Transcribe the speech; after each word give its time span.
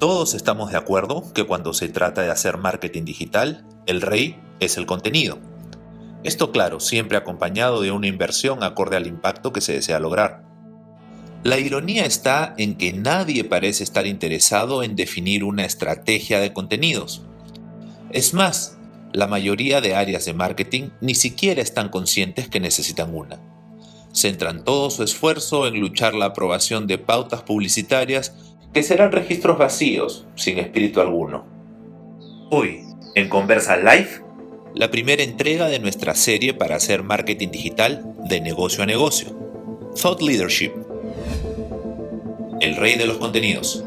Todos 0.00 0.32
estamos 0.32 0.70
de 0.70 0.78
acuerdo 0.78 1.30
que 1.34 1.44
cuando 1.44 1.74
se 1.74 1.90
trata 1.90 2.22
de 2.22 2.30
hacer 2.30 2.56
marketing 2.56 3.04
digital, 3.04 3.66
el 3.84 4.00
rey 4.00 4.40
es 4.58 4.78
el 4.78 4.86
contenido. 4.86 5.38
Esto 6.24 6.52
claro, 6.52 6.80
siempre 6.80 7.18
acompañado 7.18 7.82
de 7.82 7.90
una 7.90 8.06
inversión 8.06 8.62
acorde 8.62 8.96
al 8.96 9.06
impacto 9.06 9.52
que 9.52 9.60
se 9.60 9.74
desea 9.74 10.00
lograr. 10.00 10.42
La 11.44 11.58
ironía 11.58 12.06
está 12.06 12.54
en 12.56 12.76
que 12.76 12.94
nadie 12.94 13.44
parece 13.44 13.84
estar 13.84 14.06
interesado 14.06 14.82
en 14.82 14.96
definir 14.96 15.44
una 15.44 15.66
estrategia 15.66 16.40
de 16.40 16.54
contenidos. 16.54 17.20
Es 18.10 18.32
más, 18.32 18.78
la 19.12 19.26
mayoría 19.26 19.82
de 19.82 19.96
áreas 19.96 20.24
de 20.24 20.32
marketing 20.32 20.88
ni 21.02 21.14
siquiera 21.14 21.60
están 21.60 21.90
conscientes 21.90 22.48
que 22.48 22.58
necesitan 22.58 23.14
una. 23.14 23.38
Centran 24.14 24.64
todo 24.64 24.88
su 24.88 25.02
esfuerzo 25.02 25.66
en 25.66 25.78
luchar 25.78 26.14
la 26.14 26.24
aprobación 26.24 26.86
de 26.86 26.96
pautas 26.96 27.42
publicitarias 27.42 28.50
que 28.72 28.82
serán 28.82 29.12
registros 29.12 29.58
vacíos, 29.58 30.26
sin 30.36 30.58
espíritu 30.58 31.00
alguno. 31.00 31.44
Hoy, 32.50 32.82
en 33.14 33.28
Conversa 33.28 33.76
Live, 33.76 34.22
la 34.74 34.90
primera 34.90 35.24
entrega 35.24 35.66
de 35.66 35.80
nuestra 35.80 36.14
serie 36.14 36.54
para 36.54 36.76
hacer 36.76 37.02
marketing 37.02 37.50
digital 37.50 38.14
de 38.28 38.40
negocio 38.40 38.84
a 38.84 38.86
negocio. 38.86 39.36
Thought 40.00 40.22
Leadership. 40.22 40.70
El 42.60 42.76
rey 42.76 42.96
de 42.96 43.06
los 43.06 43.18
contenidos. 43.18 43.82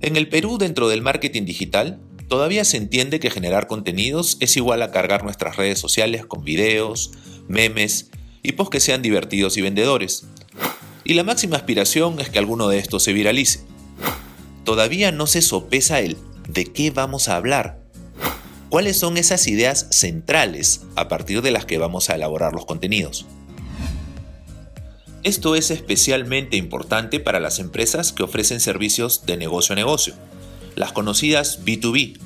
En 0.00 0.16
el 0.16 0.28
Perú, 0.28 0.58
dentro 0.58 0.88
del 0.88 1.02
marketing 1.02 1.44
digital, 1.44 2.00
todavía 2.28 2.64
se 2.64 2.76
entiende 2.76 3.18
que 3.18 3.30
generar 3.30 3.66
contenidos 3.66 4.36
es 4.38 4.56
igual 4.56 4.82
a 4.82 4.92
cargar 4.92 5.24
nuestras 5.24 5.56
redes 5.56 5.80
sociales 5.80 6.24
con 6.24 6.44
videos, 6.44 7.10
memes 7.48 8.12
y 8.44 8.52
posts 8.52 8.70
que 8.70 8.80
sean 8.80 9.02
divertidos 9.02 9.56
y 9.56 9.62
vendedores. 9.62 10.28
Y 11.10 11.14
la 11.14 11.24
máxima 11.24 11.56
aspiración 11.56 12.20
es 12.20 12.30
que 12.30 12.38
alguno 12.38 12.68
de 12.68 12.78
estos 12.78 13.02
se 13.02 13.12
viralice. 13.12 13.64
Todavía 14.64 15.10
no 15.10 15.26
se 15.26 15.42
sopesa 15.42 15.98
el 15.98 16.16
de 16.46 16.66
qué 16.66 16.92
vamos 16.92 17.26
a 17.26 17.34
hablar. 17.34 17.80
¿Cuáles 18.68 18.96
son 18.96 19.16
esas 19.16 19.48
ideas 19.48 19.88
centrales 19.90 20.82
a 20.94 21.08
partir 21.08 21.42
de 21.42 21.50
las 21.50 21.64
que 21.64 21.78
vamos 21.78 22.10
a 22.10 22.14
elaborar 22.14 22.52
los 22.52 22.64
contenidos? 22.64 23.26
Esto 25.24 25.56
es 25.56 25.72
especialmente 25.72 26.56
importante 26.56 27.18
para 27.18 27.40
las 27.40 27.58
empresas 27.58 28.12
que 28.12 28.22
ofrecen 28.22 28.60
servicios 28.60 29.26
de 29.26 29.36
negocio 29.36 29.72
a 29.72 29.76
negocio, 29.76 30.14
las 30.76 30.92
conocidas 30.92 31.64
B2B. 31.64 32.20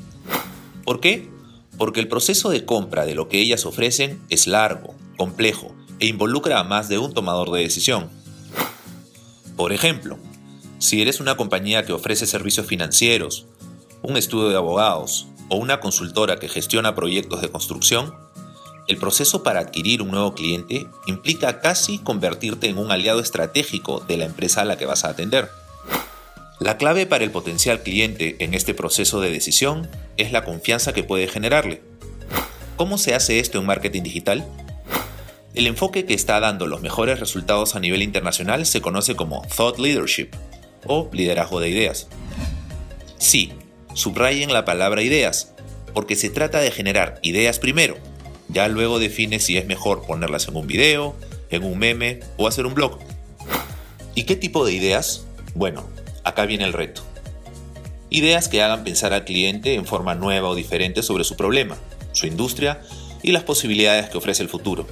¿Por 0.85 1.01
qué? 1.01 1.31
Porque 1.79 2.01
el 2.01 2.09
proceso 2.09 2.51
de 2.51 2.67
compra 2.67 3.07
de 3.07 3.15
lo 3.15 3.31
que 3.31 3.41
ellas 3.41 3.65
ofrecen 3.65 4.21
es 4.29 4.47
largo, 4.47 4.95
complejo 5.17 5.75
e 6.01 6.07
involucra 6.07 6.61
a 6.61 6.65
más 6.65 6.91
de 6.91 6.99
un 6.99 7.15
tomador 7.15 7.51
de 7.51 7.63
decisión. 7.63 8.24
Por 9.57 9.73
ejemplo, 9.73 10.19
si 10.79 11.01
eres 11.01 11.21
una 11.21 11.37
compañía 11.37 11.85
que 11.85 11.93
ofrece 11.93 12.27
servicios 12.27 12.67
financieros, 12.67 13.47
un 14.03 14.17
estudio 14.17 14.49
de 14.49 14.57
abogados 14.57 15.29
o 15.49 15.57
una 15.57 15.79
consultora 15.81 16.39
que 16.39 16.49
gestiona 16.49 16.95
proyectos 16.95 17.41
de 17.41 17.51
construcción, 17.51 18.15
el 18.89 18.97
proceso 18.99 19.43
para 19.43 19.61
adquirir 19.61 20.03
un 20.03 20.11
nuevo 20.11 20.35
cliente 20.35 20.87
implica 21.07 21.61
casi 21.61 21.99
convertirte 21.99 22.69
en 22.69 22.79
un 22.79 22.91
aliado 22.91 23.21
estratégico 23.21 24.01
de 24.01 24.19
la 24.19 24.25
empresa 24.25 24.63
a 24.63 24.65
la 24.65 24.77
que 24.77 24.87
vas 24.87 25.05
a 25.05 25.11
atender. 25.11 25.49
La 26.59 26.77
clave 26.77 27.07
para 27.07 27.25
el 27.25 27.31
potencial 27.31 27.83
cliente 27.83 28.37
en 28.41 28.55
este 28.55 28.75
proceso 28.75 29.21
de 29.21 29.31
decisión 29.31 29.89
es 30.17 30.33
la 30.33 30.45
confianza 30.45 30.93
que 30.93 31.05
puede 31.05 31.29
generarle. 31.29 31.83
¿Cómo 32.77 32.99
se 32.99 33.15
hace 33.15 33.39
esto 33.39 33.59
en 33.59 33.67
marketing 33.67 34.03
digital? 34.03 34.47
El 35.55 35.67
enfoque 35.67 36.05
que 36.05 36.15
está 36.15 36.41
dando 36.41 36.67
los 36.67 36.83
mejores 36.83 37.21
resultados 37.21 37.77
a 37.77 37.81
nivel 37.81 38.03
internacional 38.03 38.67
se 38.67 38.81
conoce 38.81 39.15
como 39.15 39.43
Thought 39.57 39.79
Leadership 39.79 40.31
o 40.87 41.09
liderazgo 41.13 41.61
de 41.61 41.69
ideas. 41.69 42.09
Sí, 43.19 43.53
subrayen 43.95 44.53
la 44.53 44.65
palabra 44.65 45.03
ideas, 45.03 45.55
porque 45.95 46.17
se 46.17 46.31
trata 46.31 46.59
de 46.59 46.71
generar 46.71 47.21
ideas 47.23 47.59
primero 47.59 47.97
ya 48.49 48.69
luego 48.69 48.99
define 48.99 49.41
si 49.41 49.57
es 49.57 49.67
mejor 49.67 50.07
ponerlas 50.07 50.49
en 50.49 50.57
un 50.57 50.67
video, 50.67 51.17
en 51.51 51.65
un 51.65 51.79
meme 51.79 52.21
o 52.37 52.47
hacer 52.47 52.67
un 52.67 52.75
blog. 52.75 52.99
¿Y 54.15 54.25
qué 54.25 54.37
tipo 54.37 54.65
de 54.65 54.73
ideas? 54.73 55.27
Bueno, 55.55 55.89
acá 56.25 56.47
viene 56.47 56.65
el 56.65 56.73
reto. 56.73 57.03
Ideas 58.11 58.49
que 58.49 58.63
hagan 58.63 58.85
pensar 58.85 59.13
al 59.13 59.25
cliente 59.25 59.75
en 59.75 59.87
forma 59.87 60.15
nueva 60.15 60.51
o 60.51 60.55
diferente 60.55 61.03
sobre 61.03 61.25
su 61.25 61.37
problema, 61.37 61.77
su 62.13 62.27
industria 62.27 62.81
y 63.23 63.33
las 63.33 63.43
posibilidades 63.43 64.09
que 64.09 64.19
ofrece 64.19 64.43
el 64.43 64.49
futuro. 64.49 64.87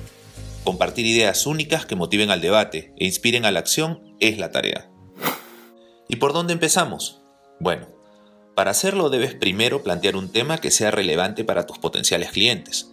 Compartir 0.64 1.06
ideas 1.06 1.46
únicas 1.46 1.86
que 1.86 1.96
motiven 1.96 2.30
al 2.30 2.40
debate 2.40 2.94
e 2.96 3.04
inspiren 3.04 3.44
a 3.44 3.50
la 3.50 3.60
acción 3.60 4.16
es 4.20 4.38
la 4.38 4.50
tarea. 4.50 4.90
¿Y 6.08 6.16
por 6.16 6.32
dónde 6.32 6.52
empezamos? 6.52 7.22
Bueno, 7.58 7.88
para 8.54 8.70
hacerlo 8.70 9.10
debes 9.10 9.34
primero 9.34 9.82
plantear 9.82 10.16
un 10.16 10.30
tema 10.30 10.58
que 10.58 10.70
sea 10.70 10.90
relevante 10.90 11.44
para 11.44 11.66
tus 11.66 11.78
potenciales 11.78 12.30
clientes 12.30 12.92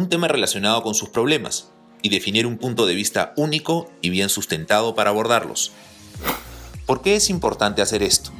un 0.00 0.08
tema 0.08 0.28
relacionado 0.28 0.82
con 0.82 0.94
sus 0.94 1.10
problemas 1.10 1.70
y 2.02 2.08
definir 2.08 2.46
un 2.46 2.58
punto 2.58 2.86
de 2.86 2.94
vista 2.94 3.34
único 3.36 3.90
y 4.00 4.10
bien 4.10 4.28
sustentado 4.28 4.94
para 4.94 5.10
abordarlos. 5.10 5.72
¿Por 6.86 7.02
qué 7.02 7.16
es 7.16 7.28
importante 7.30 7.82
hacer 7.82 8.02
esto? 8.02 8.30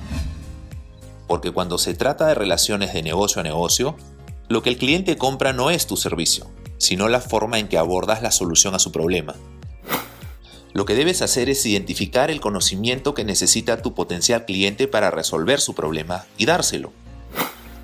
Porque 1.26 1.50
cuando 1.50 1.78
se 1.78 1.94
trata 1.94 2.26
de 2.26 2.34
relaciones 2.34 2.94
de 2.94 3.02
negocio 3.02 3.40
a 3.40 3.44
negocio, 3.44 3.96
lo 4.48 4.62
que 4.62 4.70
el 4.70 4.78
cliente 4.78 5.16
compra 5.16 5.52
no 5.52 5.70
es 5.70 5.86
tu 5.86 5.96
servicio, 5.96 6.50
sino 6.80 7.08
la 7.08 7.20
forma 7.20 7.60
en 7.60 7.68
que 7.68 7.78
abordas 7.78 8.20
la 8.20 8.32
solución 8.32 8.74
a 8.74 8.80
su 8.80 8.90
problema. 8.90 9.36
Lo 10.72 10.84
que 10.84 10.96
debes 10.96 11.22
hacer 11.22 11.48
es 11.48 11.64
identificar 11.64 12.32
el 12.32 12.40
conocimiento 12.40 13.14
que 13.14 13.24
necesita 13.24 13.82
tu 13.82 13.94
potencial 13.94 14.44
cliente 14.44 14.88
para 14.88 15.12
resolver 15.12 15.60
su 15.60 15.76
problema 15.76 16.26
y 16.36 16.46
dárselo. 16.46 16.92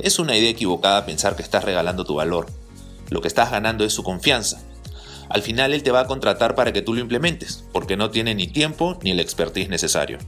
Es 0.01 0.19
una 0.19 0.37
idea 0.37 0.51
equivocada 0.51 1.07
pensar 1.07 1.37
que 1.37 1.43
estás 1.43 1.63
regalando 1.63 2.05
tu 2.05 2.17
valor 2.17 2.49
lo 3.11 3.21
que 3.21 3.29
estás 3.29 3.51
ganando 3.51 3.85
es 3.85 3.93
su 3.93 4.03
confianza. 4.03 4.61
Al 5.29 5.43
final 5.43 5.73
él 5.73 5.83
te 5.83 5.91
va 5.91 6.01
a 6.01 6.07
contratar 6.07 6.55
para 6.55 6.73
que 6.73 6.83
tú 6.83 6.95
lo 6.95 7.01
implementes, 7.01 7.65
porque 7.73 7.97
no 7.97 8.11
tiene 8.11 8.35
ni 8.35 8.47
tiempo 8.47 8.99
ni 9.03 9.11
el 9.11 9.21
expertise 9.21 9.69
necesario. 9.69 10.19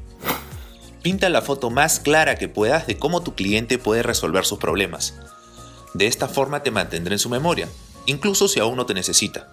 Pinta 1.02 1.28
la 1.28 1.42
foto 1.42 1.70
más 1.70 2.00
clara 2.00 2.36
que 2.36 2.48
puedas 2.48 2.86
de 2.86 2.98
cómo 2.98 3.22
tu 3.22 3.34
cliente 3.34 3.78
puede 3.78 4.02
resolver 4.02 4.44
sus 4.44 4.58
problemas. 4.58 5.14
De 5.94 6.06
esta 6.06 6.28
forma 6.28 6.62
te 6.62 6.70
mantendré 6.70 7.14
en 7.14 7.20
su 7.20 7.28
memoria, 7.28 7.68
incluso 8.08 8.48
si 8.48 8.58
aún 8.58 8.76
no 8.76 8.86
te 8.86 8.94
necesita. 8.94 9.48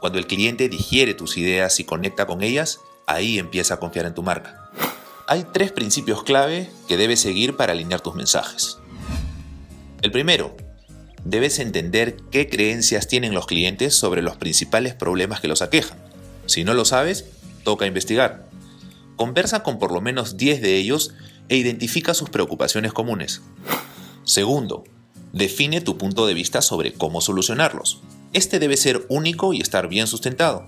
Cuando 0.00 0.18
el 0.18 0.26
cliente 0.26 0.68
digiere 0.68 1.14
tus 1.14 1.36
ideas 1.36 1.78
y 1.78 1.84
conecta 1.84 2.26
con 2.26 2.42
ellas, 2.42 2.80
ahí 3.06 3.38
empieza 3.38 3.74
a 3.74 3.76
confiar 3.78 4.06
en 4.06 4.14
tu 4.14 4.22
marca. 4.22 4.70
Hay 5.28 5.46
tres 5.52 5.70
principios 5.70 6.24
clave 6.24 6.68
que 6.88 6.96
debes 6.96 7.20
seguir 7.20 7.56
para 7.56 7.72
alinear 7.72 8.00
tus 8.00 8.16
mensajes. 8.16 8.78
El 10.02 10.10
primero, 10.10 10.56
debes 11.24 11.60
entender 11.60 12.16
qué 12.30 12.48
creencias 12.48 13.06
tienen 13.06 13.34
los 13.34 13.46
clientes 13.46 13.94
sobre 13.94 14.20
los 14.20 14.36
principales 14.36 14.94
problemas 14.94 15.40
que 15.40 15.48
los 15.48 15.62
aquejan. 15.62 15.98
Si 16.46 16.64
no 16.64 16.74
lo 16.74 16.84
sabes, 16.84 17.26
toca 17.62 17.86
investigar. 17.86 18.46
Conversa 19.14 19.62
con 19.62 19.78
por 19.78 19.92
lo 19.92 20.00
menos 20.00 20.36
10 20.36 20.60
de 20.60 20.76
ellos 20.76 21.14
e 21.48 21.56
identifica 21.56 22.14
sus 22.14 22.30
preocupaciones 22.30 22.92
comunes. 22.92 23.42
Segundo, 24.24 24.84
define 25.36 25.82
tu 25.82 25.98
punto 25.98 26.26
de 26.26 26.32
vista 26.32 26.62
sobre 26.62 26.94
cómo 26.94 27.20
solucionarlos. 27.20 28.00
Este 28.32 28.58
debe 28.58 28.78
ser 28.78 29.04
único 29.10 29.52
y 29.52 29.60
estar 29.60 29.86
bien 29.86 30.06
sustentado. 30.06 30.66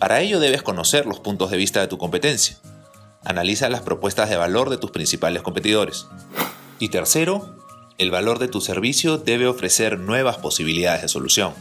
Para 0.00 0.20
ello 0.20 0.40
debes 0.40 0.62
conocer 0.62 1.06
los 1.06 1.20
puntos 1.20 1.52
de 1.52 1.56
vista 1.56 1.80
de 1.80 1.86
tu 1.86 1.96
competencia. 1.96 2.58
Analiza 3.22 3.68
las 3.68 3.82
propuestas 3.82 4.28
de 4.28 4.36
valor 4.36 4.68
de 4.68 4.78
tus 4.78 4.90
principales 4.90 5.42
competidores. 5.42 6.08
Y 6.80 6.88
tercero, 6.88 7.56
el 7.96 8.10
valor 8.10 8.40
de 8.40 8.48
tu 8.48 8.60
servicio 8.60 9.16
debe 9.16 9.46
ofrecer 9.46 10.00
nuevas 10.00 10.38
posibilidades 10.38 11.02
de 11.02 11.08
solución. 11.08 11.54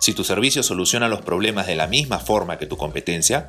Si 0.00 0.12
tu 0.12 0.24
servicio 0.24 0.64
soluciona 0.64 1.06
los 1.06 1.22
problemas 1.22 1.68
de 1.68 1.76
la 1.76 1.86
misma 1.86 2.18
forma 2.18 2.58
que 2.58 2.66
tu 2.66 2.76
competencia, 2.76 3.48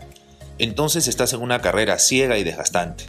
entonces 0.60 1.08
estás 1.08 1.34
en 1.34 1.42
una 1.42 1.60
carrera 1.60 1.98
ciega 1.98 2.38
y 2.38 2.44
desgastante. 2.44 3.06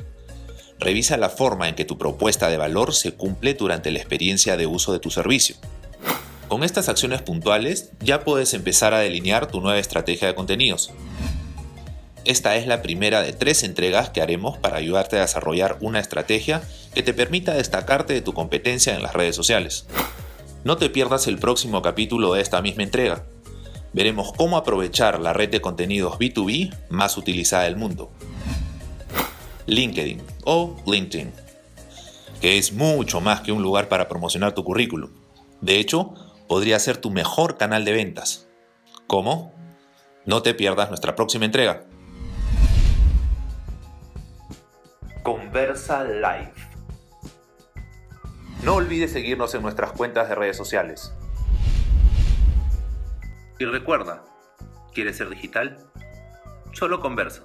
Revisa 0.78 1.16
la 1.16 1.30
forma 1.30 1.68
en 1.68 1.74
que 1.74 1.84
tu 1.84 1.98
propuesta 1.98 2.48
de 2.48 2.58
valor 2.58 2.94
se 2.94 3.12
cumple 3.12 3.54
durante 3.54 3.90
la 3.90 3.98
experiencia 3.98 4.56
de 4.56 4.66
uso 4.66 4.92
de 4.92 4.98
tu 4.98 5.10
servicio. 5.10 5.56
Con 6.48 6.62
estas 6.62 6.88
acciones 6.88 7.22
puntuales 7.22 7.90
ya 8.00 8.24
puedes 8.24 8.54
empezar 8.54 8.94
a 8.94 9.00
delinear 9.00 9.46
tu 9.46 9.60
nueva 9.60 9.78
estrategia 9.78 10.28
de 10.28 10.34
contenidos. 10.34 10.92
Esta 12.24 12.56
es 12.56 12.66
la 12.66 12.82
primera 12.82 13.22
de 13.22 13.32
tres 13.32 13.62
entregas 13.62 14.10
que 14.10 14.20
haremos 14.20 14.58
para 14.58 14.76
ayudarte 14.76 15.16
a 15.16 15.20
desarrollar 15.22 15.78
una 15.80 16.00
estrategia 16.00 16.62
que 16.94 17.02
te 17.02 17.14
permita 17.14 17.54
destacarte 17.54 18.14
de 18.14 18.20
tu 18.20 18.32
competencia 18.32 18.94
en 18.94 19.02
las 19.02 19.14
redes 19.14 19.36
sociales. 19.36 19.86
No 20.64 20.76
te 20.76 20.90
pierdas 20.90 21.28
el 21.28 21.38
próximo 21.38 21.82
capítulo 21.82 22.34
de 22.34 22.42
esta 22.42 22.60
misma 22.62 22.82
entrega. 22.82 23.24
Veremos 23.92 24.32
cómo 24.32 24.56
aprovechar 24.56 25.20
la 25.20 25.32
red 25.32 25.50
de 25.50 25.60
contenidos 25.60 26.18
B2B 26.18 26.74
más 26.90 27.16
utilizada 27.16 27.64
del 27.64 27.76
mundo. 27.76 28.10
LinkedIn 29.66 30.22
o 30.44 30.76
LinkedIn, 30.86 31.32
que 32.40 32.58
es 32.58 32.72
mucho 32.72 33.20
más 33.20 33.40
que 33.40 33.52
un 33.52 33.62
lugar 33.62 33.88
para 33.88 34.08
promocionar 34.08 34.52
tu 34.52 34.62
currículum. 34.62 35.10
De 35.60 35.78
hecho, 35.78 36.14
podría 36.48 36.78
ser 36.78 36.98
tu 36.98 37.10
mejor 37.10 37.56
canal 37.56 37.84
de 37.84 37.92
ventas. 37.92 38.48
¿Cómo? 39.06 39.52
No 40.24 40.42
te 40.42 40.54
pierdas 40.54 40.88
nuestra 40.88 41.16
próxima 41.16 41.44
entrega. 41.44 41.84
Conversa 45.22 46.04
Live. 46.04 46.52
No 48.62 48.74
olvides 48.74 49.12
seguirnos 49.12 49.54
en 49.54 49.62
nuestras 49.62 49.92
cuentas 49.92 50.28
de 50.28 50.34
redes 50.34 50.56
sociales. 50.56 51.12
Y 53.58 53.64
recuerda, 53.64 54.24
¿quieres 54.92 55.16
ser 55.16 55.30
digital? 55.30 55.78
Solo 56.72 57.00
conversa. 57.00 57.42